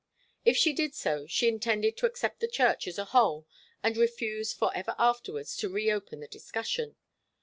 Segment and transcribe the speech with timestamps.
[0.43, 3.45] If she did so, she intended to accept the Church as a whole
[3.83, 6.95] and refuse, forever afterwards, to reopen the discussion.